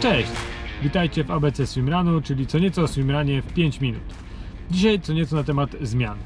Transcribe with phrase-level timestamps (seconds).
[0.00, 0.30] Cześć!
[0.82, 4.02] Witajcie w ABC Swimrunu, czyli co nieco o swimranie w 5 minut.
[4.70, 6.18] Dzisiaj co nieco na temat zmian.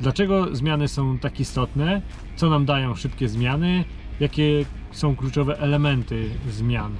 [0.00, 2.02] Dlaczego zmiany są tak istotne?
[2.36, 3.84] Co nam dają szybkie zmiany?
[4.20, 6.92] Jakie są kluczowe elementy zmian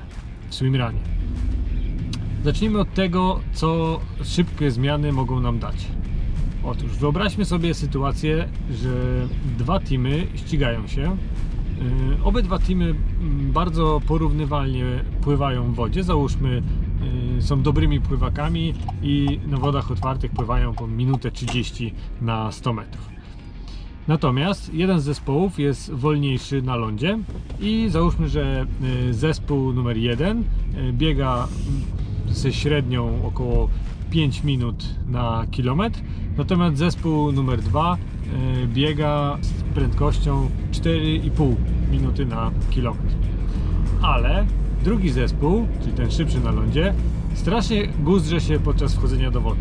[0.49, 1.01] w swimrunie?
[2.45, 5.87] Zacznijmy od tego, co szybkie zmiany mogą nam dać.
[6.65, 8.93] Otóż wyobraźmy sobie sytuację, że
[9.59, 11.17] dwa teamy ścigają się.
[11.81, 14.85] Yy, Obydwa teamy mm, bardzo porównywalnie
[15.21, 16.03] pływają w wodzie.
[16.05, 16.63] Załóżmy,
[17.35, 23.11] yy, są dobrymi pływakami i na wodach otwartych pływają po minutę 30 na 100 metrów.
[24.09, 27.19] Natomiast jeden z zespołów jest wolniejszy na lądzie
[27.61, 28.67] i załóżmy, że
[29.09, 33.69] y, zespół numer jeden y, biega mm, ze średnią około
[34.11, 36.01] 5 minut na kilometr,
[36.37, 37.97] natomiast zespół numer dwa
[38.65, 41.55] y, biega z prędkością 4,5
[41.91, 43.15] minuty na kilometr.
[44.03, 44.47] Ale
[44.85, 46.95] drugi zespół, czyli ten szybszy na lądzie,
[47.35, 49.61] strasznie guzdrze się podczas wchodzenia do wody.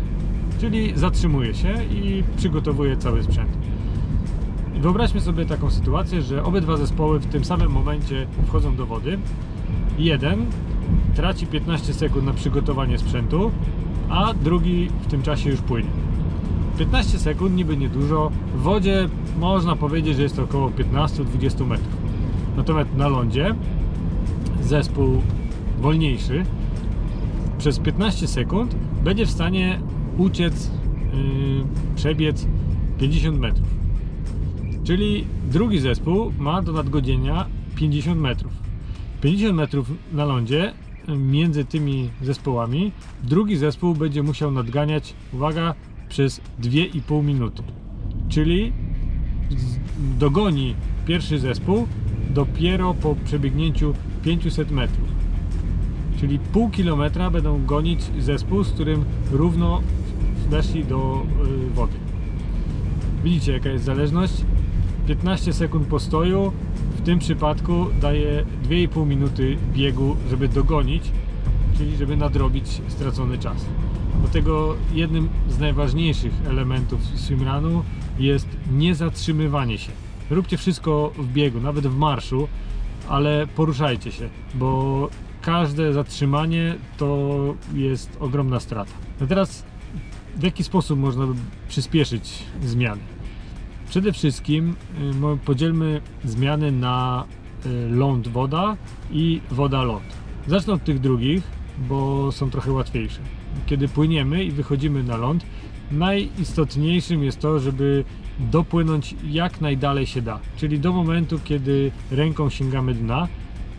[0.60, 3.58] Czyli zatrzymuje się i przygotowuje cały sprzęt.
[4.80, 9.18] Wyobraźmy sobie taką sytuację, że obydwa zespoły w tym samym momencie wchodzą do wody.
[9.98, 10.46] Jeden
[11.14, 13.50] traci 15 sekund na przygotowanie sprzętu,
[14.10, 15.88] a drugi w tym czasie już płynie.
[16.78, 19.08] 15 sekund niby niedużo, w wodzie
[19.38, 21.96] można powiedzieć, że jest to około 15-20 metrów.
[22.56, 23.54] Natomiast na lądzie
[24.62, 25.22] zespół
[25.80, 26.44] wolniejszy
[27.58, 29.80] przez 15 sekund będzie w stanie
[30.18, 31.64] uciec, yy,
[31.96, 32.46] przebiec
[32.98, 33.68] 50 metrów.
[34.84, 38.52] Czyli drugi zespół ma do nadgodzenia 50 metrów.
[39.20, 40.72] 50 metrów na lądzie
[41.08, 45.74] między tymi zespołami drugi zespół będzie musiał nadganiać, uwaga,
[46.08, 47.62] przez 2,5 minuty.
[48.28, 48.72] Czyli
[50.18, 50.74] dogoni
[51.06, 51.86] pierwszy zespół
[52.30, 55.08] dopiero po przebiegnięciu 500 metrów.
[56.20, 59.82] Czyli pół kilometra będą gonić zespół, z którym równo
[60.50, 61.26] weszli do
[61.70, 61.96] y, wody.
[63.24, 64.44] Widzicie jaka jest zależność?
[65.06, 66.52] 15 sekund postoju
[67.00, 71.02] w tym przypadku daje 2,5 minuty biegu, żeby dogonić,
[71.76, 73.66] czyli żeby nadrobić stracony czas.
[74.20, 77.82] Dlatego jednym z najważniejszych elementów swimrunu
[78.18, 79.92] jest niezatrzymywanie się.
[80.30, 82.48] Róbcie wszystko w biegu, nawet w marszu,
[83.08, 85.08] ale poruszajcie się, bo
[85.42, 88.92] każde zatrzymanie to jest ogromna strata.
[89.22, 89.64] A teraz
[90.36, 91.34] w jaki sposób można by
[91.68, 93.19] przyspieszyć zmiany?
[93.90, 94.76] Przede wszystkim
[95.34, 97.24] y, podzielmy zmiany na
[97.66, 98.76] y, ląd woda
[99.12, 100.16] i woda ląd.
[100.46, 101.42] Zacznę od tych drugich,
[101.88, 103.20] bo są trochę łatwiejsze.
[103.66, 105.46] Kiedy płyniemy i wychodzimy na ląd,
[105.92, 108.04] najistotniejszym jest to, żeby
[108.38, 113.28] dopłynąć jak najdalej się da, czyli do momentu, kiedy ręką sięgamy dna.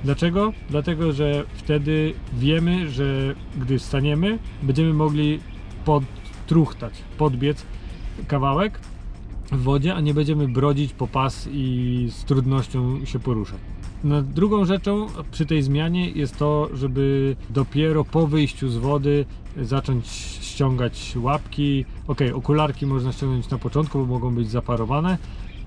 [0.03, 0.53] Dlaczego?
[0.69, 5.39] Dlatego, że wtedy wiemy, że gdy wstaniemy, będziemy mogli
[5.85, 7.65] podtruchtać, podbiec
[8.27, 8.79] kawałek
[9.51, 13.59] w wodzie, a nie będziemy brodzić po pas i z trudnością się poruszać.
[14.03, 19.25] No, drugą rzeczą przy tej zmianie jest to, żeby dopiero po wyjściu z wody
[19.61, 20.07] zacząć
[20.41, 21.85] ściągać łapki.
[22.07, 25.17] Ok, okularki można ściągnąć na początku, bo mogą być zaparowane,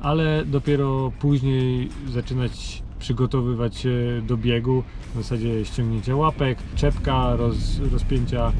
[0.02, 4.82] ale dopiero później zaczynać przygotowywać się do biegu,
[5.14, 8.52] w zasadzie ściągnięcia łapek, czepka, roz, rozpięcia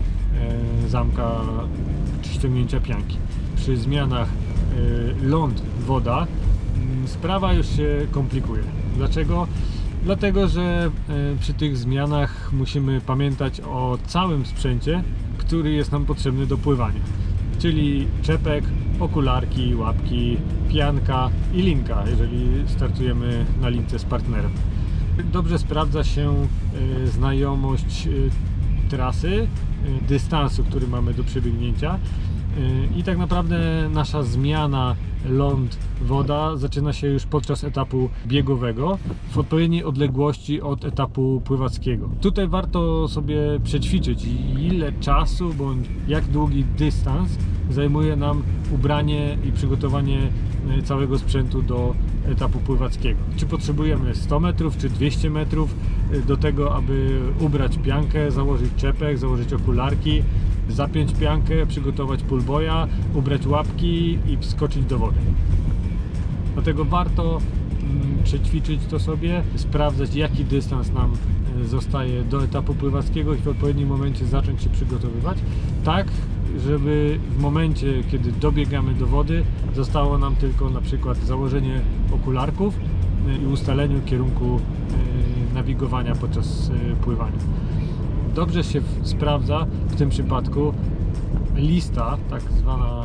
[0.85, 1.41] e, zamka
[2.23, 3.17] czy ściągnięcia pianki.
[3.56, 4.29] Przy zmianach
[5.23, 6.27] ląd, woda
[6.77, 8.62] mm, sprawa już się komplikuje.
[8.97, 9.47] Dlaczego?
[10.05, 10.91] Dlatego, że e,
[11.41, 15.03] przy tych zmianach musimy pamiętać o całym sprzęcie,
[15.39, 17.01] który jest nam potrzebny do pływania.
[17.59, 18.65] Czyli czepek,
[19.01, 20.37] okularki, łapki,
[20.69, 24.53] pianka i linka, jeżeli startujemy na lince z partnerem.
[25.33, 26.35] Dobrze sprawdza się
[27.03, 28.09] e, znajomość
[28.89, 29.49] trasy,
[30.09, 31.99] dystansu, który mamy do przebiegnięcia.
[32.97, 34.97] I tak naprawdę nasza zmiana
[35.28, 38.98] ląd, woda zaczyna się już podczas etapu biegowego
[39.31, 42.08] w odpowiedniej odległości od etapu pływackiego.
[42.20, 44.26] Tutaj warto sobie przećwiczyć
[44.61, 47.38] ile czasu bądź jak długi dystans
[47.70, 48.43] zajmuje nam
[48.73, 50.19] ubranie i przygotowanie
[50.79, 51.94] e, całego sprzętu do
[52.26, 53.20] etapu pływackiego.
[53.37, 55.75] Czy potrzebujemy 100 metrów, czy 200 metrów
[56.12, 60.23] e, do tego, aby ubrać piankę, założyć czepek, założyć okularki,
[60.69, 65.20] zapiąć piankę, przygotować pullboya, ubrać łapki i wskoczyć do wody.
[66.55, 67.40] Dlatego warto
[67.82, 71.12] mm, przećwiczyć to sobie, sprawdzać jaki dystans nam
[71.61, 75.38] e, zostaje do etapu pływackiego i w odpowiednim momencie zacząć się przygotowywać,
[75.84, 76.06] tak
[76.58, 79.44] żeby w momencie, kiedy dobiegamy do wody,
[79.75, 81.81] zostało nam tylko na przykład założenie
[82.12, 82.78] okularków
[83.28, 84.60] e, i ustaleniu kierunku
[85.50, 86.70] e, nawigowania podczas
[87.00, 87.38] pływania.
[88.34, 90.75] Dobrze się sprawdza w tym przypadku
[91.56, 93.02] lista, tak zwana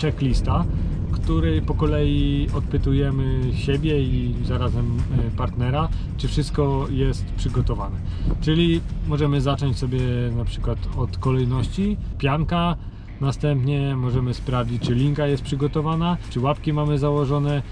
[0.00, 0.64] checklista,
[1.12, 7.96] której po kolei odpytujemy siebie i zarazem e, partnera, czy wszystko jest przygotowane.
[8.40, 10.00] Czyli możemy zacząć sobie
[10.36, 12.76] na przykład od kolejności pianka,
[13.20, 17.62] następnie możemy sprawdzić, czy linka jest przygotowana, czy łapki mamy założone,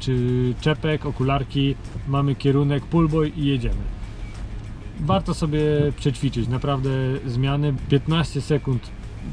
[0.00, 1.74] czy czepek, okularki,
[2.08, 4.03] mamy kierunek, pullboy i jedziemy
[5.00, 5.60] warto sobie
[5.96, 6.48] przećwiczyć.
[6.48, 6.90] Naprawdę
[7.26, 8.90] zmiany 15 sekund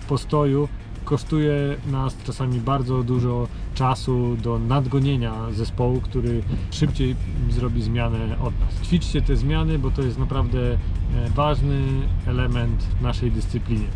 [0.07, 0.67] postoju
[1.05, 7.15] kosztuje nas czasami bardzo dużo czasu do nadgonienia zespołu, który szybciej
[7.49, 8.87] zrobi zmianę od nas.
[8.87, 10.77] Ćwiczcie te zmiany, bo to jest naprawdę e,
[11.35, 11.81] ważny
[12.27, 13.87] element w naszej dyscyplinie.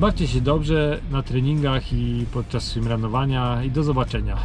[0.00, 4.36] Bawcie się dobrze na treningach i podczas swimranowania i do zobaczenia.